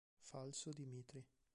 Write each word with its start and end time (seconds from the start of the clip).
Falso 0.19 0.73
Dimitri 0.73 1.23